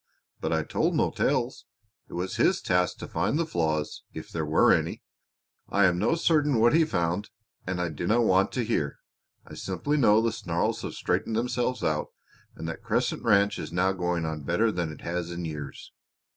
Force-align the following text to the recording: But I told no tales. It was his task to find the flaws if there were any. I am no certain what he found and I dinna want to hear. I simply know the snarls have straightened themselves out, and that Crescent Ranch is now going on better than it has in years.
But 0.39 0.51
I 0.51 0.63
told 0.63 0.95
no 0.95 1.11
tales. 1.11 1.67
It 2.09 2.13
was 2.13 2.37
his 2.37 2.59
task 2.59 2.97
to 2.97 3.07
find 3.07 3.37
the 3.37 3.45
flaws 3.45 4.01
if 4.13 4.31
there 4.31 4.47
were 4.47 4.73
any. 4.73 5.03
I 5.69 5.85
am 5.85 5.99
no 5.99 6.15
certain 6.15 6.57
what 6.57 6.73
he 6.73 6.85
found 6.85 7.29
and 7.67 7.79
I 7.79 7.89
dinna 7.89 8.19
want 8.19 8.51
to 8.53 8.65
hear. 8.65 8.97
I 9.45 9.53
simply 9.53 9.97
know 9.97 10.19
the 10.19 10.31
snarls 10.31 10.81
have 10.81 10.95
straightened 10.95 11.35
themselves 11.35 11.83
out, 11.83 12.07
and 12.55 12.67
that 12.67 12.81
Crescent 12.81 13.21
Ranch 13.21 13.59
is 13.59 13.71
now 13.71 13.91
going 13.91 14.25
on 14.25 14.41
better 14.41 14.71
than 14.71 14.91
it 14.91 15.01
has 15.01 15.29
in 15.29 15.45
years. 15.45 15.91